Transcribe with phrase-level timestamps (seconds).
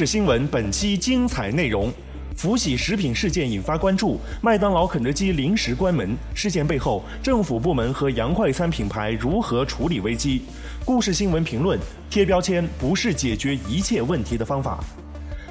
[0.00, 1.92] 是新闻本期精彩内容：
[2.34, 6.16] 福喜食品事件引发关注，麦当劳、肯德基临时关门。
[6.34, 10.40] 事件背后，政府部门和洋快餐品牌如何处理危机？
[10.86, 11.78] 故事新闻评论：
[12.08, 14.82] 贴标签不是解决一切问题的方法。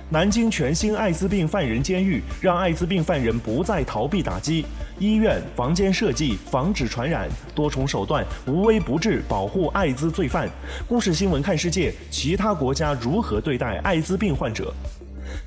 [0.09, 4.65] 南京全新艾滋病犯人监狱，让艾滋病犯人不再逃避打击。
[4.99, 10.49] 医院房间设计防止传染，多重手段无微不至保护艾滋罪犯。
[10.89, 14.73] 故事新闻看世界，其他国家如何对待艾滋病患者？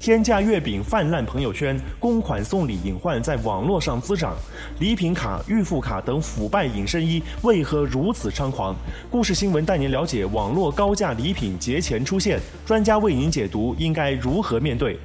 [0.00, 4.34] 天价月饼泛滥朋友圈，公款送礼隐患在网络上滋长。
[4.78, 8.74] 礼品卡、预付卡等腐败隐身衣为何如此猖狂？
[9.10, 14.98] 故事新闻带您了解网络高价礼品节前出现，专家为您解读应该如何面对。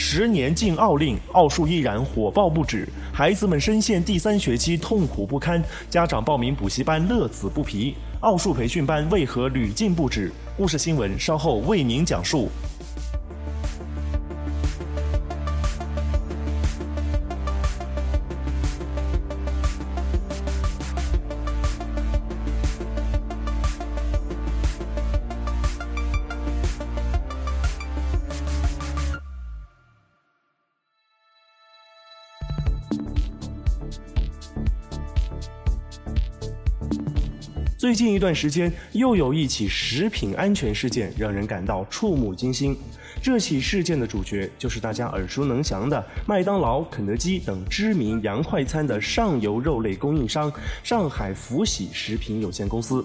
[0.00, 10.30] 十年禁奥令，奥数依然火爆不止，孩子们深陷第三学期痛苦不堪，家长报名补习班乐此不疲，奥数培训班为何屡禁不止？
[10.56, 12.48] 故事新闻稍后为您讲述。
[37.88, 42.76] 最近一段时间，又有一起食品安全事件让人感到触目惊心。
[43.22, 50.52] 这起事件的主角就是大家耳熟能详的麦当劳、肯德基等知名洋快餐的上游肉类供应商——
[50.84, 53.02] 上海福喜食品有限公司。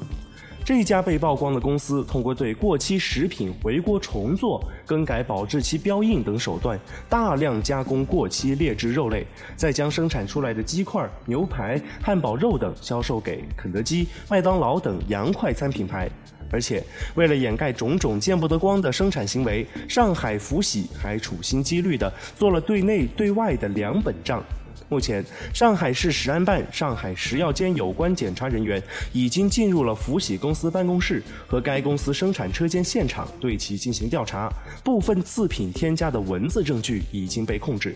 [0.65, 6.79] 这家被曝光的公司，通过对过期食品回锅重做、更改保质期标印等手段，
[7.09, 16.09] 大量加工过期劣质肉类，再将生产出来的鸡块、牛排、汉堡肉等销售给肯德基、麦当劳等洋快餐品牌。
[16.49, 16.81] 而且，
[17.15, 24.41] 为了掩盖种种见不得光的生产行为，上海福喜还处心积虑地做了对内对外的两本账。
[24.89, 25.23] 目前，
[25.53, 34.51] 上海市食安办、上海食药监有关检查人员已经进入了福喜公司办公室和该公司生产车间现场，对其进行调查。
[34.83, 37.95] 部分次品添加的文字证据已经被控制。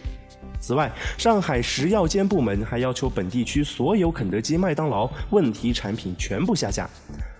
[0.59, 6.89] 此外，上海食药监部门还要求本地区所有肯德基、麦当劳问题产品全部下架。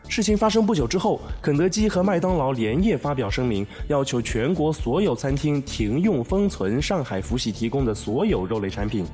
[0.08, 9.06] 事情发生不久之后，肯德基和麦当劳连夜发表声明，要求全国所有餐厅停用封存上海福喜提供的所有肉类产品。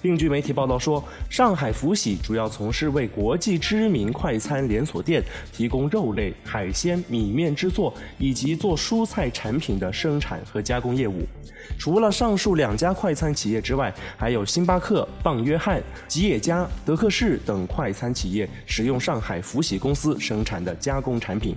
[0.00, 11.26] 并据媒体报道说，上海福喜主要从事为国际知名快餐连锁店提供肉类、海鲜、米面制作以及做蔬菜产品的生产和加工业务。
[11.76, 21.54] 除了上述两家快餐企业之外，还有星巴克、棒约翰、吉野家、德克士等快餐企业使用上海福喜公司生产的加工产品。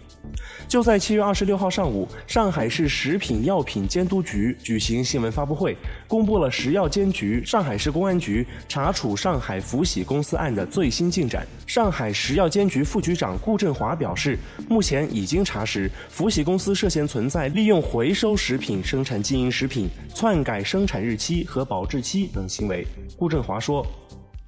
[0.67, 5.75] 就在七月二十六号上午，上海市食品药品监督局举行新闻发布会，
[6.07, 11.45] 公布了食药监局、上海市公安局查处上海福喜公司案的最新进展。
[11.67, 22.85] 上海食药监局副局长顾振华表示，目前已经查实福喜公司涉嫌存在利用回收食品生产经营食品、篡改生产日期和保质期等行为。
[23.17, 23.85] 顾振华说。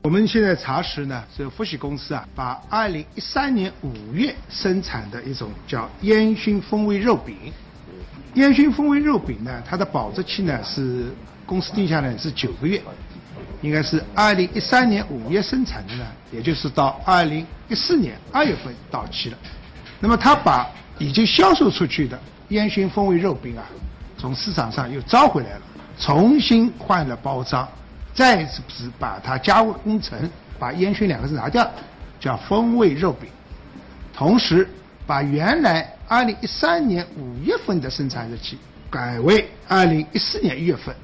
[0.04, 7.38] 我们现在查实呢，这福喜公司啊，把二零一三年五月生产的一种叫烟熏风味肉饼，
[8.34, 11.06] 烟熏风味肉饼呢，它的保质期呢是
[11.46, 12.82] 公司定下来是九个月，
[13.62, 19.38] 应该是二零一三年五月生产的呢，也就是到二零一四年二月份到期了。
[20.02, 20.70] 那么他把
[21.00, 22.20] 已经销售出去的
[22.50, 23.64] 烟熏风味肉饼啊，
[24.24, 25.62] 从市场上又招回来了，
[26.00, 27.68] 重新换了包装。
[28.14, 28.62] 再次
[28.98, 30.18] 把它加工成
[30.58, 31.70] 把“烟熏”两个字拿掉，
[32.22, 33.28] 叫风味肉饼。
[34.14, 34.66] 同时，
[35.06, 38.58] 把原来二零一三年五月份的生产日期
[38.90, 40.96] 改为二零一四年一月份。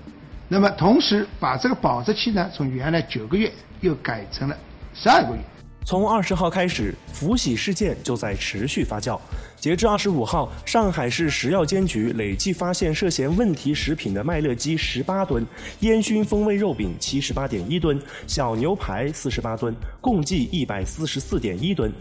[0.48, 3.52] 那么，同时把这个保质期呢，从原来九个月
[3.82, 4.56] 又改成了
[4.94, 5.42] 十二个月。
[5.90, 9.20] 从二十号开始，福喜事件就在持续发酵。
[9.60, 15.44] 截至二十五号，上海市食药监局累计发现涉嫌问题食品的麦乐鸡十八吨、
[15.80, 21.92] 烟熏风味肉饼七十八点一吨、小牛排四十八吨，共计一百四十四点一吨。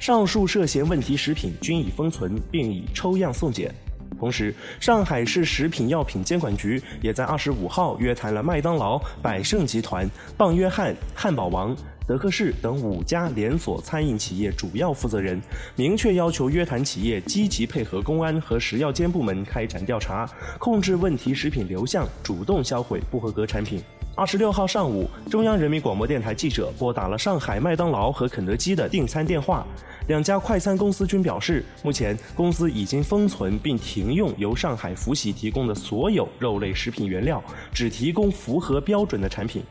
[0.00, 3.70] 上述涉嫌问题食品均已封存，并已抽样送检。
[4.18, 11.76] 同时，上海市食品药品监管局也在二十五号约谈了麦当劳、百胜集团、棒约翰、汉堡王。
[12.06, 15.40] 德克士等五家连锁餐饮企业主要负责人
[15.74, 20.28] 明确要求约谈企业积极配合公安和食药监部门开展调查，
[20.58, 23.82] 控制问题食品流向，主动销毁不合格产品。
[24.14, 29.66] 二十六号上午，中央人民广播电台记者拨打了上海麦当劳和肯德基的订餐电话，
[30.06, 37.42] 两家快餐公司均表示，目前公司已经封存并停用由上海福喜提供的所有肉类食品原料，
[37.72, 39.62] 只提供符合标准的产品。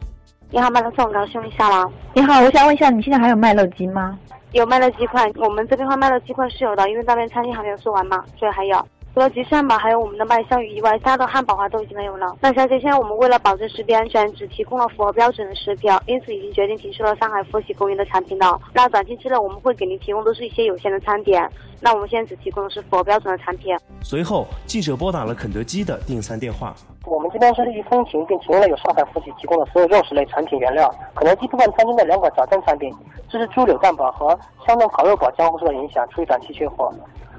[0.54, 1.90] 你好，麦乐送高兄一下啦。
[2.14, 4.20] 你好，我想问一下，你现在还有麦乐鸡吗？
[4.52, 8.78] 有麦乐鸡块，我们这边话麦乐鸡块是有的，因为那边餐厅还没有做完嘛，所以还有。
[9.14, 12.36] 除了鸡汉堡还有我们的麦香鱼以外，其他的汉堡啊都已经没有了。
[12.42, 18.60] 那小姐，现在我们为了保证食品安全，只提供了符合标准的食品，因此已经决定停售了上海富喜供应的产品了。
[18.74, 21.48] 那短期之内我们会给您提供都是一些有限的餐点。
[21.80, 23.78] 那我们现在只提供的是符合标准的产品。
[24.02, 26.74] 随后，记者拨打了肯德基的订餐电话。
[27.06, 30.92] 我们这边是立即通勤并提供了有上海富喜提供的所有肉食类产品原料。
[31.14, 32.92] 肯德基部分餐厅的两款早餐产品，
[33.30, 34.30] 这是猪柳蛋堡和
[34.66, 36.92] 香嫩烤肉堡，将会受到影响，处于短期缺货。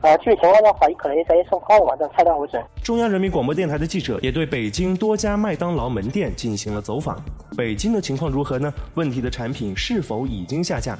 [0.04, 2.62] 呃，具体情况的话，也可能在送康网站菜单为准。
[2.82, 7.18] 中央人民广播电台的记者也对北京多家麦当劳门店进行了走访。
[7.56, 8.70] 北京的情况如何呢？
[8.96, 10.98] 问题的产品是否已经下架？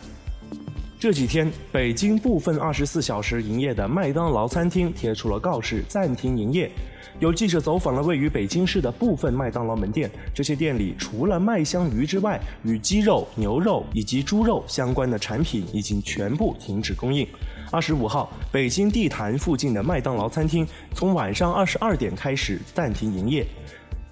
[0.99, 6.71] 这几天，北京部分二十四小时营业的麦当劳餐厅贴出了告示，暂停营业。
[7.21, 17.29] 有记者走访了位于北京市的部分麦当劳门店，这些店里除了麦香鱼之外，与鸡肉、牛肉以及猪肉相关的产品已经全部停止供应。
[17.75, 23.44] 二十五号，北京地坛附近的麦当劳餐厅从晚上二十二点开始暂停营业。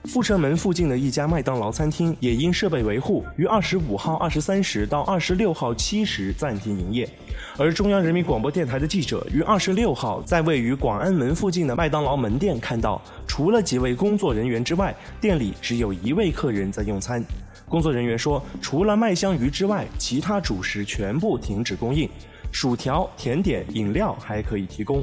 [0.06, 7.08] 阜成门附近的一家麦当劳餐厅也因设备维护，于二十五号二十三时到二十六号七时暂停营业。
[7.56, 17.24] 而中央人民广播电台的记者于二十六号在位于广安门附近的麦当劳门店看到，除了几位工作人员之外，店里只有一位客人在用餐。
[17.68, 22.10] 工作人员说，除了麦香鱼之外，其他主食全部停止供应，
[22.52, 25.02] 薯条、甜点、饮料还可以提供。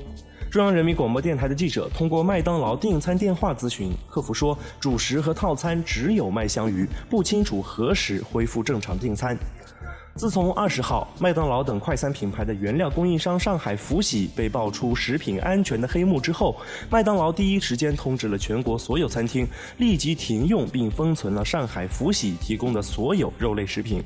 [0.50, 9.38] 中央人民广播电台的记者通过麦当劳订餐电话咨询，客服说主食和套餐只有麦香鱼，不清楚何时恢复正常订餐。
[10.20, 16.58] 自从二十号，麦当劳等快餐品牌的原料供应商上海福喜被爆出食品安全的黑幕之后，
[16.90, 24.04] 麦当劳第一时间通知了全国所有餐厅，立即停用并封存了上海福喜提供的所有肉类食品。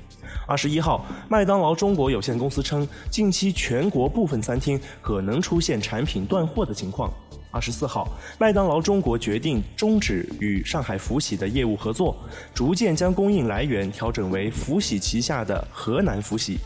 [0.48, 7.12] 二十一号，麦当劳中国有限公司称，近期全国部分餐厅可能出现产品断货的情况。
[7.54, 12.18] 二十四号，麦当劳中国决定终止与上海福喜的业务合作，
[12.52, 16.58] 逐渐将供应来源调整为福喜旗下的河南福喜。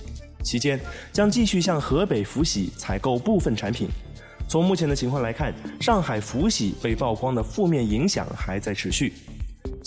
[0.42, 0.80] 期间
[1.12, 3.89] 将继续向河北福喜采购部分产品。
[4.48, 9.12] 从目前的情况来看，上海福喜被曝光的负面影响还在持续。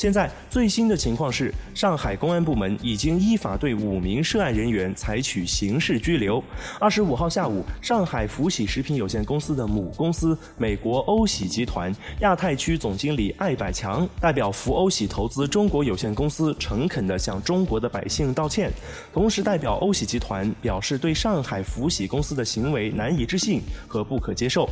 [0.01, 6.43] 现在最新的情况是，上海公安部门已经依法对五名涉案人员采取刑事拘留。
[6.79, 18.73] 二十五号下午，上海福喜食品有限公司的母公司美国欧喜集团亚太区总经理艾百强代表福欧喜投资中国有限公司诚恳地向中国的百姓道歉，
[19.13, 24.67] 同时代表欧喜集团表示对上海福喜公司的行为难以置信和不可接受，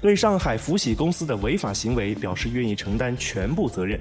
[0.00, 3.98] 对上海福喜公司的违法行为表示愿意承担全部责任。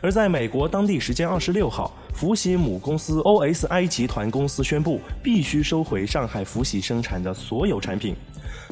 [0.00, 8.14] 而在美国当地时间二十六号，福喜母公司 OSI 集团公司宣布必须收回上海福喜生产的所有产品，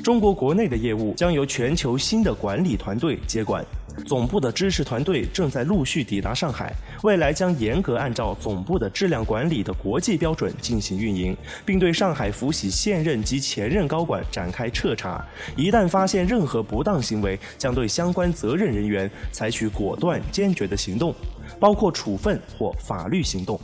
[0.04, 3.64] 中国国内的业务将由全球新的管理团队接管。
[4.06, 15.24] 总部的支持团队正在陆续抵达上海，未来将严格按照总部的质量管理的国际标准进行运营，并对上海福喜现任及前任高管展开彻查。
[15.56, 21.14] 一旦发现任何不当行为，将对相关责任人员采取果断坚决的行动，
[21.58, 23.60] 包括处分或法律行动。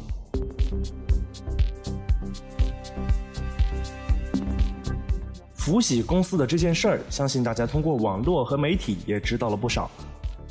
[5.55, 9.91] 福喜公司的这件事儿，相信大家通过网络和媒体也知道了不少。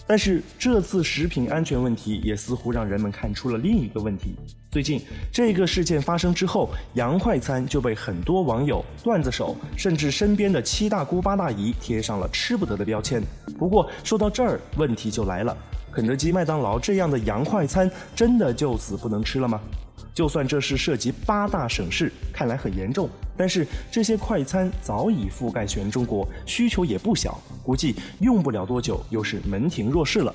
[0.08, 4.36] 但是这次食品安全问题也似乎让人们看出了另一个问题。
[4.72, 13.24] 最近这个事件发生之后，洋快餐就被很多网友、段子手，甚至身边的七大姑八大姨贴上了吃不得的标签。
[13.58, 15.58] 不过说到这儿，问题就来了：
[15.92, 19.60] 肯德基、麦当劳这样的洋快餐真的就此不能吃了吗？
[20.16, 30.34] 就算这事涉及八大省市，看来很严重，但是这些快餐早已覆盖全中国，需求也不小，估计用不了多久又是门庭若市了。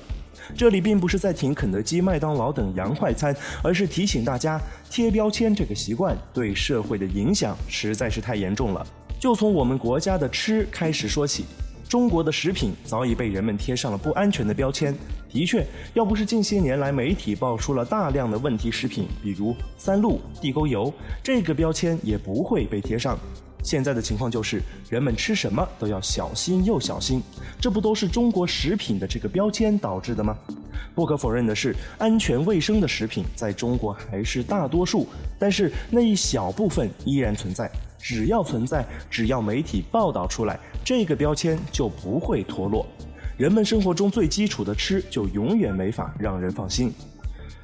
[0.55, 8.85] 这里并不是在挺肯德基、麦当劳等洋快餐，而是提醒大家，贴标签这个习惯对社会的影响实在是太严重了。
[9.19, 11.45] 就从我们国家的吃开始说起。
[11.91, 14.95] 中国的食品早已被人们贴上了不安全的标签。
[15.27, 23.19] 的确，要不是近些年来媒体爆出了大量的问题食品，比如三鹿、地沟油，这个标签也不会被贴上。
[23.61, 27.21] 现在的情况就是，人们吃什么都要小心又小心，
[27.59, 30.33] 这不都是中国食品的这个标签导致的吗？
[30.95, 35.05] 不可否认的是，安全卫生的食品在中国还是大多数，
[35.37, 37.69] 但是那一小部分依然存在。
[38.03, 42.85] 只要存在，只要媒体报道出来，这个标签就不会脱落。
[43.37, 46.93] 人们生活中最基础的吃，就永远没法让人放心。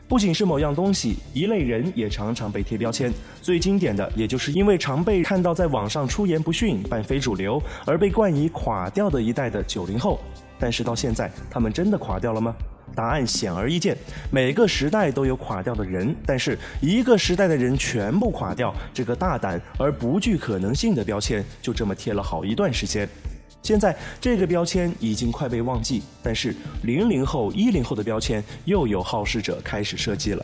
[0.07, 3.11] 不仅是某样东西，一类人也常常被贴标签。
[3.41, 10.19] 最经典的，也就是因为常被看到在网上出言不逊、扮非主流，而被冠以“垮掉”的一代的九零后。
[10.57, 12.55] 但是到现在，他们真的垮掉了吗？
[12.97, 13.95] 答案显而易见，
[14.31, 23.07] 每个时代都有垮掉的人，但是一个时代的人全部垮掉，这个大胆而不具可能性的标签就这么贴了好一段时间。
[23.61, 30.43] 现在这个标签已经快被忘记，但是零零后、一零后的标签又有好事者开始设计了。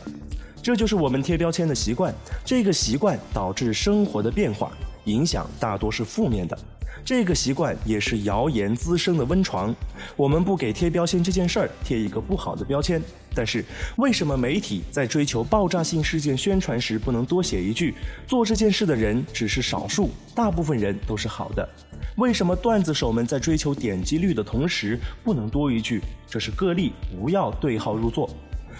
[0.62, 4.70] 这就是我们贴标签的习惯，这个习惯导致生活的变化，
[5.06, 6.56] 影响大多是负面的。
[7.02, 9.74] 这个习惯也是谣言滋生的温床。
[10.16, 13.00] 我们不给贴标签这件事儿贴一个不好的标签，
[13.34, 13.64] 但是
[13.96, 17.94] 为什么媒体在追求爆炸性事件宣传时不能多写一句
[18.28, 21.68] “做这件事的人只是少数，大部分人都是好的”？
[22.16, 28.28] 为什么段子手们在追求点击率的同时不能多一句“这是个例，不要对号入座”？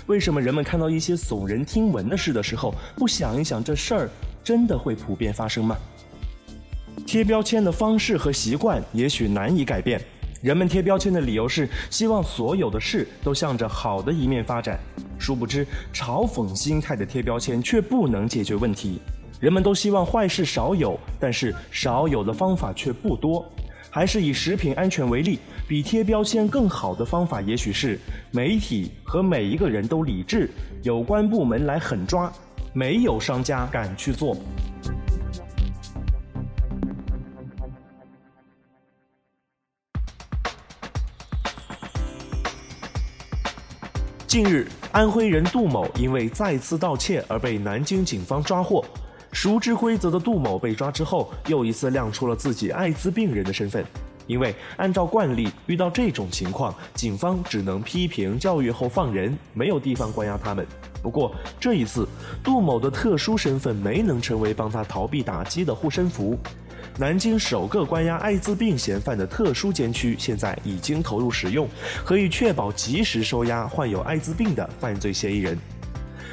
[0.07, 4.11] 为什么人们看到一些耸人听闻的事的时候不想一想这事儿
[4.43, 5.77] 真的会普遍发生吗？
[7.07, 10.01] 贴标签的方式和习惯也许难以改变。
[10.43, 14.79] 人们贴标签的理由是希望所有的事都向着好的一面发展。
[15.19, 19.01] 殊不知，嘲讽心态的贴标签却不能解决问题。
[19.41, 23.45] 人们都希望坏事少有，但是少有的方法却不多。
[23.91, 27.99] 还是以食品安全为例，比贴标签更好的方法，也许是
[28.33, 30.51] 媒体和每一个人都理智，
[30.83, 32.31] 有关部门来狠抓，
[32.73, 34.37] 没有商家敢去做。
[44.35, 48.85] 近日，安徽人杜某因为再次盗窃而被南京警方抓获。
[49.31, 53.85] 熟知规则的杜某被抓之后，又一次亮出了自己艾滋病人的身份。
[54.27, 60.67] 因为按照惯例，遇到这种情况，警方只能批评教育后放人，没有地方关押他们。
[61.01, 62.05] 不过这一次，
[62.43, 66.37] 杜某的特殊身份没能成为帮他逃避打击的护身符。
[66.97, 71.69] 南京首个关押艾滋病嫌犯的特殊监区现在已经投入使用，
[72.05, 75.59] 可以确保及时收押患有艾滋病的犯罪嫌疑人。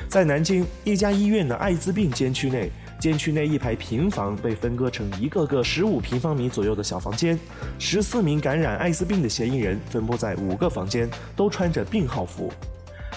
[0.08, 7.40] 在南京一家医院的艾滋病监区内，监区内一排平房被分割成一个个十五平方米左右的小房间，
[7.80, 12.54] 十四名感染艾滋病的嫌疑人分布在五个房间，都穿着病号服。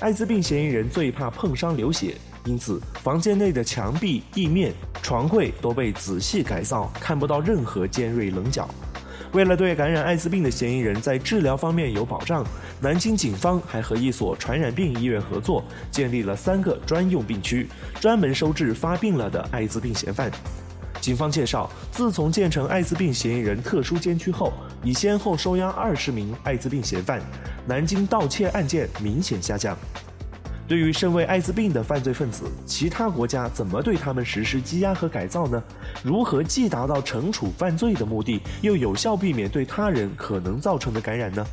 [0.00, 2.14] 艾滋病嫌疑人最怕碰伤流血。
[2.44, 4.72] 因此，房间内的墙壁、地面、
[5.02, 8.68] 床柜都被仔细改造，看不到任何尖锐棱角。
[9.32, 12.46] 为了对感染艾滋病的嫌疑人在治疗方面有保障，
[12.80, 17.66] 南京警方还和一所传染病医院合作，建立了三个专用病区，
[18.00, 20.30] 专门收治发病了的艾滋病嫌犯。
[21.00, 24.52] 警方介绍，自从建成艾滋病嫌疑人特殊监区后，
[24.84, 27.20] 已先后收押二十名艾滋病嫌犯，
[27.66, 29.76] 南京盗窃案件明显下降。
[30.66, 35.62] 对于身为艾滋病的犯罪分子，其他国家怎么对他们实施羁押和改造呢？
[36.02, 41.47] 如何既达到惩处犯罪的目的，又有效避免对他人可能造成的感染呢？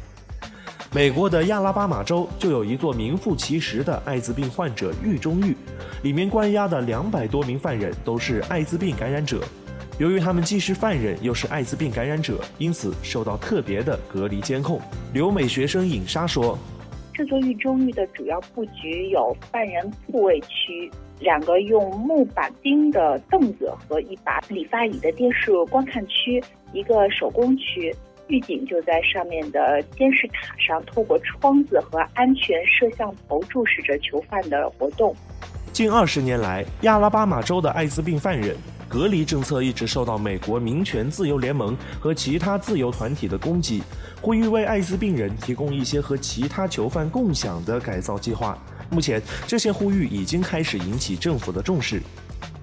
[0.93, 5.57] 美国的亚拉巴马州就有一座名副其实的艾滋病患者狱中狱，
[6.03, 9.43] 里面关押的两百多名犯人都是艾滋病感染者。
[9.97, 14.81] 由于他们既是犯人又是艾滋病感染者，因此受到特别的隔离监控。
[15.13, 16.57] 留美学生尹莎说。
[17.13, 20.89] 这座狱中狱的主要布局有犯人铺位区、
[21.19, 26.41] 两个用木板钉的凳子和一把理发椅的电视观看区、
[26.73, 27.93] 一个手工区。
[28.27, 35.13] 狱警就在上面的监视塔上，透过窗子和安全摄像头注视着囚犯的活动。
[35.73, 38.55] 近二十年来，亚拉巴马州的艾滋病犯人。
[38.87, 43.81] 隔离政策一直受到美国民权自由联盟和其他自由团体的攻击，
[44.21, 48.55] 呼吁为艾滋病人提供一些和其他囚犯共享的改造计划，
[48.91, 51.99] 目前，这些呼吁已经开始引起政府的重视。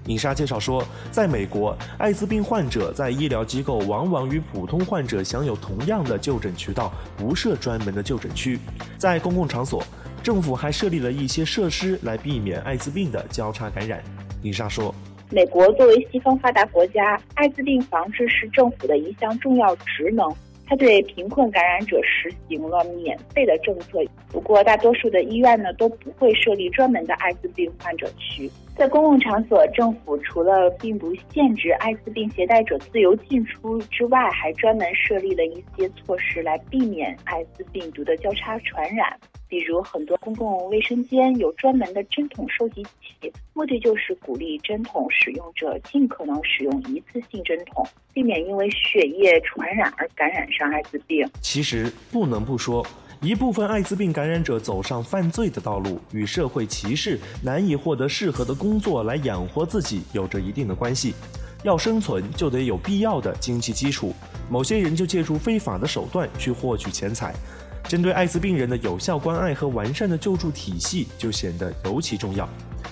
[0.05, 8.57] 尹莎介绍说，在美国，艾滋病患者在医疗机构往往与普通患者享有同样的就诊渠道，不设专门的就诊区。
[8.97, 9.83] 在公共场所，
[10.23, 14.01] 政府还设立了一些设施来避免艾滋病的交叉感染。
[14.43, 14.95] 尹莎说。
[15.29, 20.33] 美国作为西方发达国家，艾滋病防治是政府的一项重要职能。
[20.69, 23.99] 他对贫困感染者实行了免费的政策。
[24.31, 28.47] 不过，大多数的医院呢都不会设立专门的艾滋病患者区。
[28.77, 39.19] 在公共场所，政府除了并不限制艾滋病携带者自由进出之外，还专门设立了一些措施来避免艾滋病毒的交叉传染。
[39.49, 51.27] 比如，很多公共卫生间有专门的针筒收集器，目的就是鼓励针筒使用者尽可能使用一次性针筒，避免因为血液传染而感染上艾滋病。
[51.41, 52.85] 其实不能不说，
[53.21, 61.15] 一部分艾滋病感染者走上犯罪的道路，与社会歧视、难以获得适合的工作来养活自己有着一定的关系。
[61.63, 64.13] 要生存，就得有必要的经济基础，
[64.47, 67.33] 某些人就借助非法的手段去获取钱财。
[67.83, 72.47] 针对艾滋病人的有效关爱和完善的救助体系就显得尤其重要。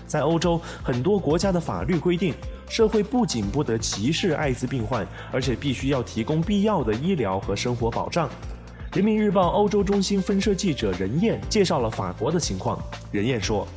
[0.06, 2.34] 在欧洲，很多国家的法律规定，
[2.70, 8.30] 社会不仅不得歧视艾滋病患，而且必须要提供必要的医疗和生活保障。
[8.94, 12.82] 人民日报欧洲中心分社记者任燕介绍了法国的情况。
[13.12, 13.68] 任燕说。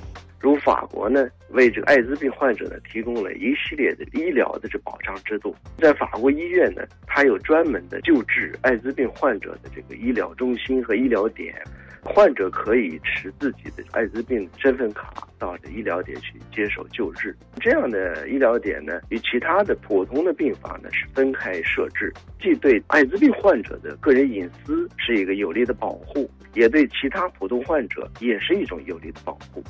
[0.41, 5.55] 如法国呢，为这个艾滋病患者呢提供了一系列的医疗的这保障制度。
[5.77, 11.55] 在法国医院呢，它有专门的救治艾滋病患者的这个医疗中心和医疗点，
[12.03, 17.37] 患者可以持自己的艾滋病身份卡到这医疗点去接受救治。
[17.57, 29.63] 这样的医疗点呢，与其他的普通的病房呢是分开设置，既对艾滋病患者的个人隐私是一个有力的保护，也对其他普通患者也是一种有力的保护。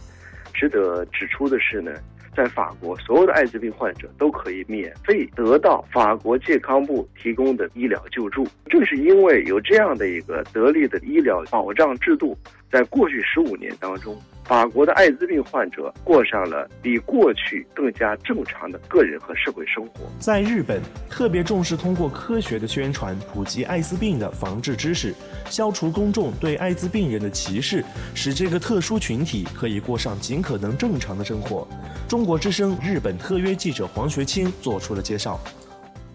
[0.60, 1.90] 值得指出的是呢，
[2.36, 8.46] 在法国，所有的艾滋病患者都可以免费得到法国健康部提供的医疗救助。
[8.66, 12.36] 正是因为有这样的一个得力的医疗保障制度，
[12.70, 14.16] 在过去十五年当中。
[14.42, 20.00] 法国的艾滋病患者过上了比过去更加正常的个人和社会生活。
[20.18, 31.68] 在日本，特别重视通过科学的宣传，普及艾滋病的防治知识，消除公众对艾滋病人的歧视，使这个特殊群体可以过上尽可能正常的生活。
[32.08, 35.38] 中国之声日本特约记者黄学清做出了介绍。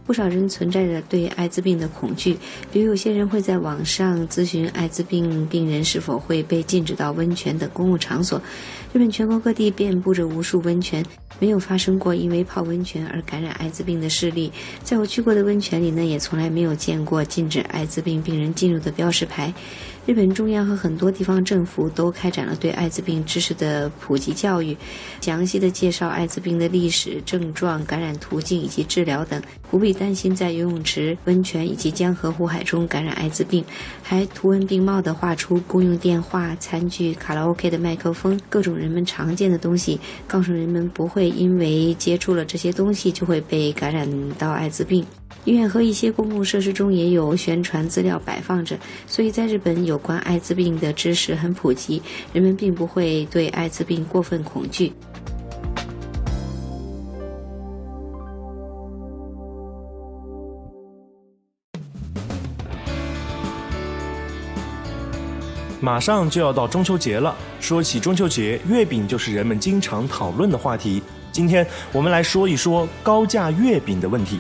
[0.06, 2.38] 不少人存在着对艾滋病的恐惧，
[2.72, 8.40] 比如有些人会在网上咨询艾滋病病人是否会被禁止到温泉等公共场所。
[8.96, 11.06] 日本全国各地遍布着无数温泉，
[11.38, 14.50] 没有发生过因为泡温泉而感染艾滋病的事例。
[14.86, 19.54] 在我去过的温泉里呢，也从来没有见过禁止艾滋病病人进入的标识牌。
[20.06, 24.78] 日本中央和很多地方政府都开展了对艾滋病知识的普及教育，
[25.20, 33.66] 详细的介绍艾滋病的历史、症状、感染途径以及治疗等，不必担心在游泳池、温泉以及江河湖海中感染艾滋病。
[34.04, 45.04] 还图文并茂地画出公用电话、餐具、卡拉 OK 的麦克风，各种人人们常见的东西，告诉人们不会因为接触了这些东西就会被感染到艾滋病。
[45.44, 54.94] 医院和一些公共设施中也有宣传资料摆放着，所以在日本有关艾滋病的知识很普及，人们并不会对艾滋病过分恐惧。
[65.86, 71.00] 马上就要到中秋节了，说起中秋节，月饼就是人们经常讨论的话题。
[71.32, 74.40] 今天我们来说一说高价月饼的问题。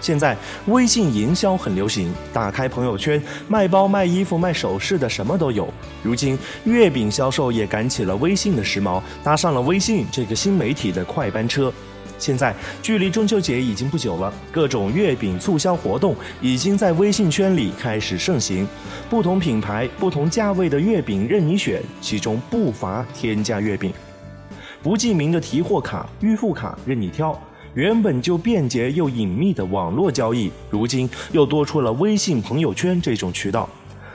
[0.00, 5.68] 现在微信营销很流行，打开朋友圈，卖包、卖衣服、卖首饰的什么都有。
[6.04, 11.72] 如今月饼销售也赶起了微信的时髦，搭上了微信这个新媒体的快班车。
[12.20, 18.68] 现在距离中秋节已经不久了，各种月饼促销活动已经在微信圈里开始盛行，
[19.08, 23.92] 不同品牌、不同价位的月饼任你选，其中不乏天价月饼。
[24.82, 27.36] 不记名的提货卡、预付卡任你挑。
[27.74, 33.68] 原本就便捷又隐秘的网络交易，如今又多出了微信朋友圈这种渠道。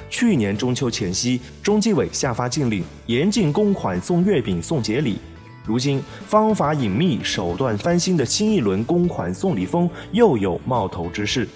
[0.10, 5.18] 去年中秋前夕，中纪委下发禁令，严禁公款送月饼、送节礼。
[5.66, 11.48] 如今方法隐秘、手段翻新的新一轮公款送礼风又有冒头之势。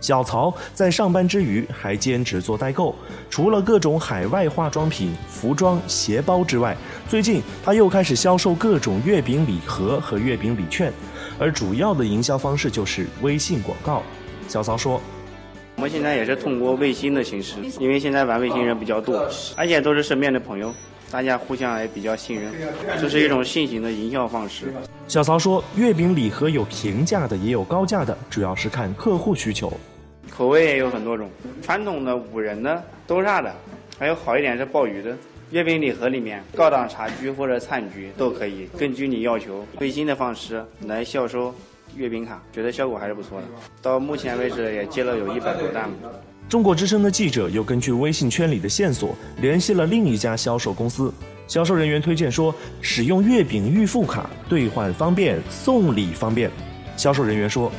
[0.00, 2.94] 小曹在上班之余还兼职做代购，
[3.28, 6.76] 除了各种海外化妆品、服装、鞋包之外，
[7.08, 10.92] 最近他又开始销售各种月饼礼盒和月饼礼券。
[11.40, 14.02] 而主要的营销方式就是微信广告。
[14.46, 15.00] 小曹说
[15.76, 20.72] ：“我们现在也是通过微信的形式，因为现在玩微信人比较多，而且都是身边的朋友，
[21.10, 22.52] 大家互相也比较信任，
[23.00, 24.72] 这是一种新型的营销方式。
[25.06, 29.72] 小曹说，月饼礼盒有平价的，也有高价的，主要是看客户需求。
[30.30, 31.30] 口味也有很多种，
[31.62, 33.54] 传统的、五仁的、豆沙的，
[33.98, 35.16] 还有好一点是鲍鱼的。
[35.50, 41.54] 月饼礼盒里面，高档茶具或者餐具都可以，根据你要求，最新的方式来销售
[41.96, 43.46] 月饼卡，觉得效果还是不错的。
[43.80, 45.88] 到目前为止也接了有一百多单。
[46.48, 51.12] 中国之声的记者又根据微信圈里的线索，联系了另一家销售公司。
[51.46, 56.50] 销售人员推荐说，使用月饼预付卡兑换方便，送礼方便。
[56.96, 57.70] 销售人员说，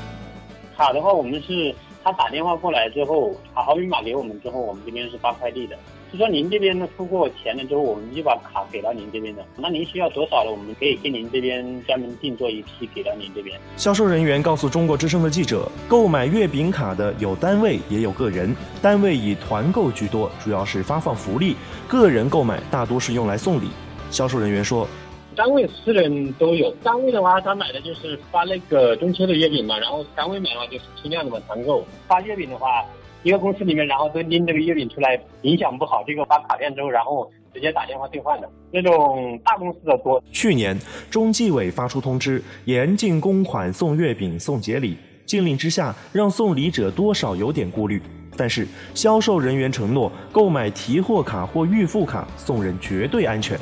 [0.77, 5.75] 卡的话，我们是他打电话过来之后，卡号密码给我们之后，我们这边是发快递的。
[6.11, 9.45] 是说您这边呢付过钱了之后，我们就把卡给到您这边的。
[9.57, 13.59] 那您需要多少了，我们可以给您这边专门定做一批给到您这边。
[13.77, 21.53] 销售人员告诉中国之声的记者，购买月饼卡的有单位也有个人，单位以团购居多，主要是发放福利；
[21.87, 23.67] 个人购买大多是用来送礼。
[24.09, 24.87] 销售人员说，
[25.35, 26.71] 单位、私人都有。
[26.83, 31.85] 单位的话，他买的就是发那个中秋的月饼嘛，然后单位买的话就是批量的嘛团购。
[32.07, 32.83] 发月饼的话。
[33.23, 36.03] 一个公司里面，然后都拎这个月饼出来，影响不好。
[36.07, 40.23] 这个发卡片之后，然后直接打电话兑换的那种大公司的多。
[40.31, 40.77] 去年，
[41.09, 44.97] 中纪委发出通知，严禁公款送月饼、送节礼。
[45.25, 48.01] 禁令之下，让送礼者多少有点顾虑。
[48.37, 53.59] 但是，销售人员承诺，购买提货卡或预付卡送人绝对安全。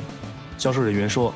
[0.56, 1.32] 销售人员说。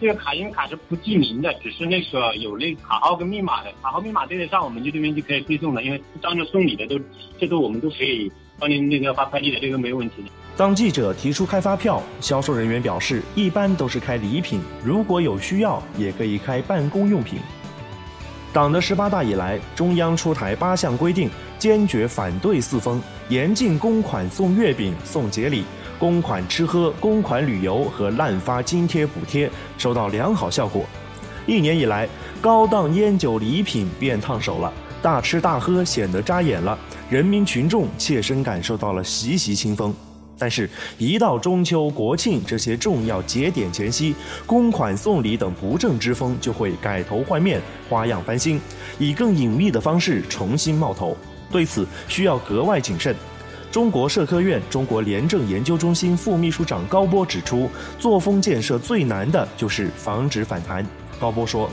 [0.00, 5.82] 这个卡因为卡是不记名的，只是那个有那卡号跟密码的，卡号密码对得上，我们就这边就可以推送了。
[5.84, 6.98] 因为当着送礼的都，
[7.38, 10.30] 这都我们都可以帮您那个发快递的，这个没有问题的。
[10.56, 17.38] 当记者提出开发票，销售人员表示，一般都是开礼品，如果有需要，也可以开办公用品。
[18.52, 25.62] 党的十八大以来，中央出台八项规定，坚决反对四风，严禁公款送月饼、送节礼。
[26.00, 30.86] 公款吃喝、公款旅游和滥发津贴补贴收到良好效果。
[31.46, 32.08] 一年以来，
[32.40, 36.78] 高档烟酒礼品变烫手了，大吃大喝显得扎眼了，
[37.10, 39.94] 人民群众切身感受到了习习清风。
[40.38, 44.14] 但是，一到中秋、国庆这些重要节点前夕，
[44.46, 47.60] 公款送礼等不正之风就会改头换面、
[47.90, 48.58] 花样翻新，
[48.98, 51.14] 以更隐秘的方式重新冒头。
[51.52, 53.14] 对此，需要格外谨慎。
[53.70, 60.84] 中国社科院中国廉政研究中心副秘书长高波指出，作风建设最难的就是防止反弹。
[61.20, 61.70] 高波说：“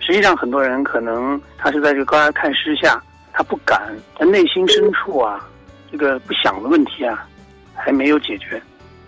[0.00, 3.00] 实际上，很多人可能他是在这个高压看施下，
[3.32, 5.48] 他不敢，他内心深处啊，
[5.92, 7.24] 这个不想的问题啊，
[7.74, 8.60] 还没有解决。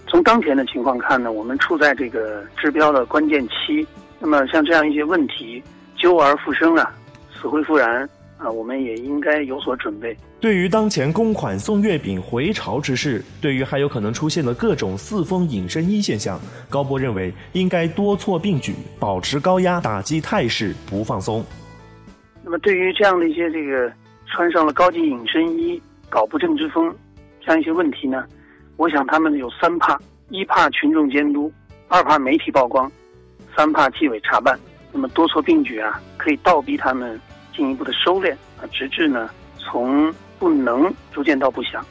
[0.07, 3.85] 从当前的情况看呢，我们处在这个治标的关键期。
[4.20, 5.61] 那么，像这样一些问题，
[5.96, 6.92] 纠而复生啊，
[7.35, 10.16] 死灰复燃。”啊，我们也应该有所准备。
[10.40, 21.44] 对于当前公款送月饼回潮之势，对于还有可能出现的各种四风隐身衣现象，高波认为应该多措并举，保持高压，打击态势不放松。
[22.44, 23.92] 那么，对于这样的一些这个
[24.27, 26.94] 穿上了高级隐身衣搞不正之风
[27.40, 28.24] 这样一些问题呢，
[28.77, 29.98] 我想他们有三怕：
[30.31, 31.53] 一怕群众监督，
[31.88, 32.90] 二怕媒体曝光，
[33.57, 34.57] 三怕纪委查办。
[34.92, 37.20] 那么多措并举啊，可以倒逼他们。
[37.59, 41.85] 进一步的收敛啊，直至呢，从不能逐渐到不想。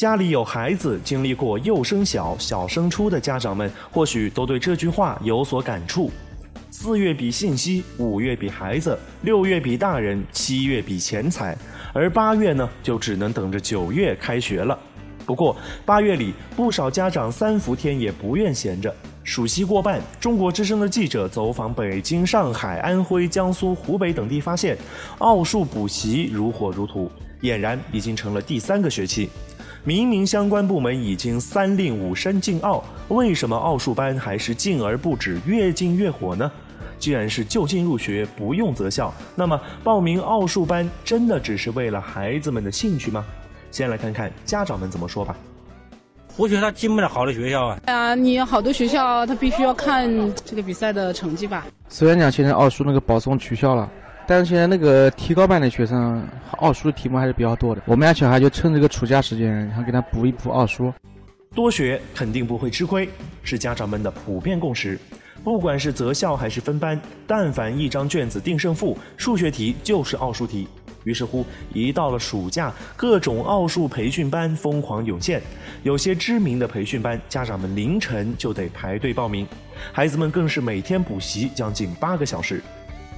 [0.00, 6.10] 家里有孩子、经历过幼升小、小升初的家长们，或许都对这句话有所感触。
[6.70, 11.54] 四月比信息，五月比孩子，六月比大人，七月比钱财，
[11.92, 14.78] 而八月呢，就只能等着九月开学了。
[15.26, 18.90] 不过八月里，不少家长三伏天也不愿闲着。
[19.22, 24.78] 暑期过半，中国之声的记者走访北京、上海、安徽、江苏、湖北等地，发现
[25.18, 29.28] 奥数补习如火如荼，俨然已经成了第三个学期。
[29.82, 36.50] 明明相关部门已经三令五申禁奥，为什么奥数班还是禁而不止，越禁越火呢？
[36.98, 43.24] 既然是就近入学，不用择校，那么报名奥数班真的只是为了孩子们的兴趣吗？
[43.70, 45.34] 先来看看家长们怎么说吧。
[46.36, 47.80] 我觉得他进不了好的学校啊。
[47.86, 50.08] 啊，你好多学校他必须要看
[50.44, 51.66] 这个比赛的成绩吧。
[51.88, 53.90] 虽然讲现在奥数那个保送取消了。
[54.30, 56.24] 但是现在那个提高班的学生，
[56.58, 57.82] 奥数题目还是比较多的。
[57.84, 60.94] 我们家小孩就趁这个暑假时间，然后给他补一补奥数。
[61.52, 63.08] 多学肯定不会吃亏，
[63.42, 64.96] 是家长们的普遍共识。
[65.42, 70.68] 不管是择校还是分班，但凡一张卷子定胜负，数学题就是奥数题。
[71.02, 75.42] 于是乎，一到了暑假，各种奥数培训班疯狂涌现。
[75.82, 79.44] 有些知名的培训班，家长们凌晨就得排队报名，
[79.90, 82.62] 孩子们更是每天补习将近八个小时。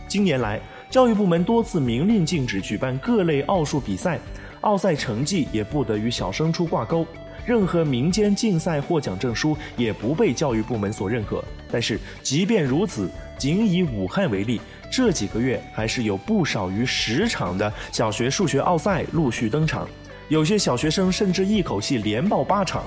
[0.09, 0.61] 近年来，
[0.93, 4.21] 教育部门多次明令禁止举办各类奥数比赛，
[4.61, 7.07] 奥赛成绩也不得与小升初挂钩。
[7.47, 11.43] 任何民间竞赛获奖证书也不被教育部门所认可。
[11.71, 19.89] 但是，即便如此，仅以武汉为例，这几个月还是有不少于十场的小学数学奥赛陆续登场，
[20.29, 22.85] 有些小学生甚至一口气连报八场。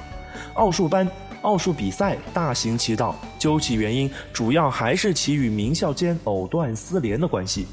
[0.54, 1.10] 奥数班、
[1.42, 7.66] 奥数比赛大行其道，究其原因，主要还是其与名校间藕断丝连的关系。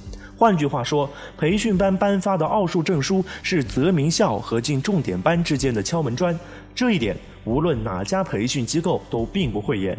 [0.42, 6.37] 换句话说，培训班颁发的奥数证书是择名校和进重点班之间的敲门砖。
[6.74, 9.96] 这一点，无论哪家培训机构都并不讳言。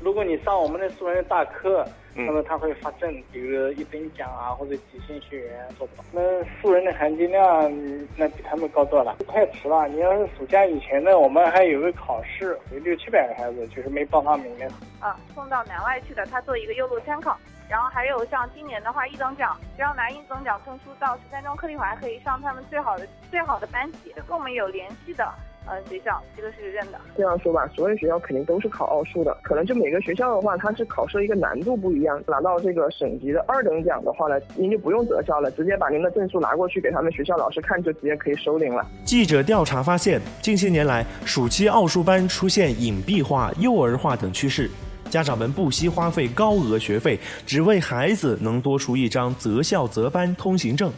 [0.00, 1.84] 如果你上我们的素人大课，
[2.14, 6.04] 那么他会发证，比如一等奖啊，或者几星学员做不到。
[6.12, 6.20] 那
[6.62, 7.72] 素人的含金量，
[8.16, 9.16] 那比他们高多了。
[9.26, 14.66] 太迟了，你要是暑假以前呢，我们还有个考试，有六七百个孩子就是没报上名的。
[15.00, 17.36] 啊，送到南外去的，他做一个优录参考。
[17.70, 25.24] 然后还有像今年的话，一等奖只要拿一等奖证书到十三中课龄还可以上他们最好的最好的班级，跟我们有联系的。
[25.66, 26.98] 呃，学校这个是认的。
[27.16, 32.20] 这样说吧，所有学校肯定都是考奥数的，可能就每个学校的话，它是考试一个难度不一样。
[32.26, 38.84] 拿到这个省级的二等奖的话呢，您就不用择校了，直接把您的证书拿过去给他们学校老师看，就直接可以收领了。
[39.04, 44.68] 记者调查发现，近些年来，暑期奥数班出现隐蔽化、幼儿化等趋势，
[45.10, 50.90] 家长们不惜花费高额学费，只为孩子能多出一张择校择班通行证。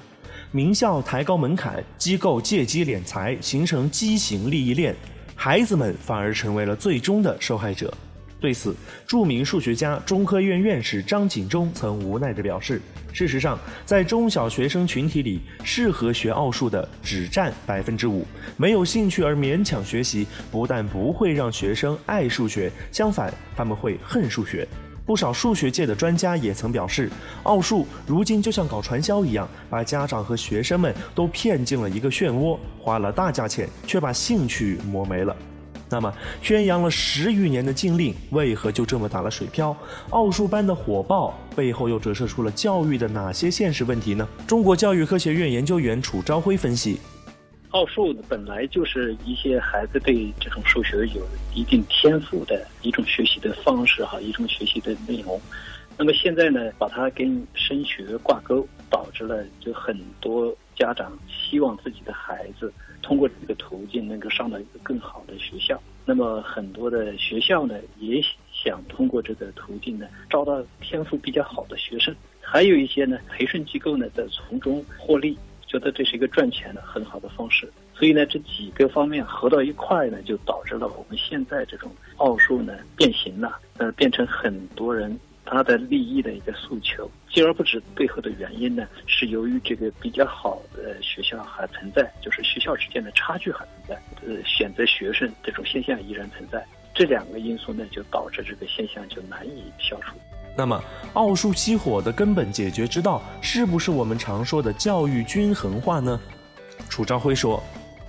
[0.50, 4.94] 名校抬高门槛，机构借机敛财，形成畸形利益链，
[5.34, 7.92] 孩子们反而成为了最终的受害者。
[8.42, 8.74] 对此，
[9.06, 12.82] 著名数学家、中科院院士张景中曾无奈地表示
[13.14, 18.26] ：“事实上，在中小学生群体里，适合学奥数的只占百分之五。
[18.56, 24.66] 没有兴趣而勉强学习，不但不会让学生爱数学，相反，他们会恨数学。”
[25.06, 27.08] 不少数学界的专家也曾表示，
[27.44, 35.36] 奥数如今就像搞传销一样，把家长和学生们都骗进了一个漩涡，花了大价钱，却把兴趣磨没了。
[35.92, 39.76] 那么，宣扬了十余年的禁令，为何就这么打了水漂？
[40.08, 44.26] 奥数班的火爆背后又折射出了教育的哪些现实问题呢？
[44.46, 46.98] 中国教育科学院研究员楚朝辉分析。
[47.72, 51.22] 奥数本来就是一些孩子对这种数学有
[51.54, 55.38] 一定天赋的一种学习的方式哈，一种学习的内容。
[55.98, 62.72] 那么现在呢，把它跟升学挂钩，导致了就很多家长希望自己的孩子
[63.02, 65.78] 通过这个途径能够上到一个更好的学校。
[66.06, 72.14] 那么很多的学校呢，也想通过这个途径呢，招到天赋比较好的学生。
[72.40, 75.36] 还有一些呢，培训机构呢，在从中获利。
[75.68, 87.10] 觉得这是一个赚钱的很好的方式，所以呢，这几个方面合到一块呢，就导致了我们现在这种奥数呢变形了，呃，变成很多人他的利益的一个诉求。
[87.30, 93.94] 进而不止背后的原因呢，是由于这个比较好的学校还存在，就是学校之间的差距还存在，
[94.26, 96.64] 呃，选择学生这种现象依然存在。
[96.94, 100.16] 这两个因素呢，就导致这个现象就难以消除。
[100.54, 100.78] 那么，
[101.14, 106.20] 奥数熄火的根本解决之道，是不是我们常说的教育均衡化呢？
[106.90, 107.62] 楚朝辉说：“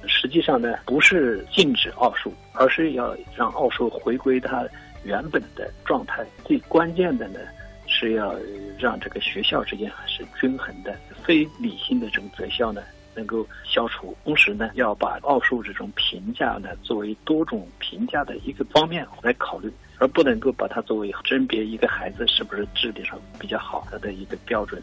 [0.06, 4.68] 实际上呢，不是禁止奥数，而是要让奥数回归它
[5.04, 6.26] 原本的状态。
[6.46, 7.40] 最关键的呢，
[7.88, 8.36] 是要
[8.80, 12.82] 让这个学校之间是均衡的，非理性的这种择校呢
[13.16, 14.16] 能够消除。
[14.24, 24.82] 同时呢，要把奥数这种评价呢作为多种评价的一个方面来考虑。”而不能够把它作为甄别一个孩子是不是智力上比较好的一个标准。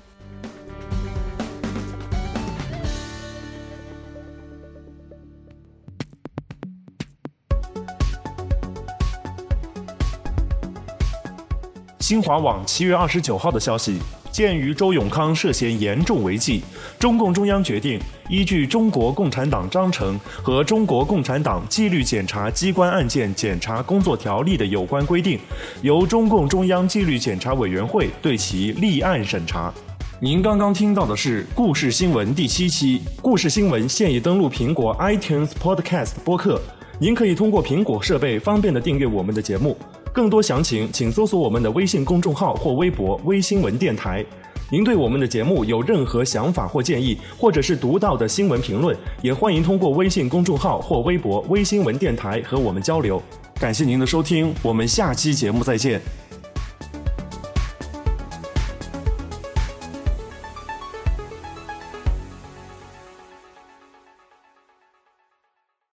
[12.00, 13.98] 新华网七月二十九号的消息。
[14.32, 16.62] 鉴于周永康涉嫌严重违纪，
[17.00, 25.38] 中共中央决定依据《中国共产党章程》和《中国共产党纪律检查机关案件检查工作条例》的有关规定，
[25.82, 29.72] 由中共中央纪律检查委员会对其立案审查。
[30.20, 36.60] 您刚刚听到的是《故事新闻》第七期，《故事新闻》现已登录苹果 iTunes Podcast 播客，
[37.00, 39.76] 您可以通过苹果设备方便的订阅我们的节目。
[40.12, 44.24] 更多详情，请搜索我们的微信公众号或微博“微新闻电台”。
[44.72, 53.20] 您对我们的节目有任何想法或建议，或者是独到的新闻评论，也欢迎通过微信公众号或微博“微新闻电台”和我们交流。
[53.60, 56.00] 感谢您的收听，我们下期节目再见。